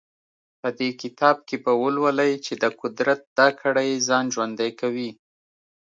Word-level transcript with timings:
په 0.61 0.69
دې 0.79 0.89
کتاب 1.01 1.37
کې 1.47 1.55
به 1.63 1.73
ولولئ 1.81 2.33
چې 2.45 2.53
د 2.63 2.65
قدرت 2.81 3.19
دا 3.39 3.47
کړۍ 3.61 3.89
ځان 4.07 4.25
ژوندی 4.33 4.71
کوي. 4.79 5.09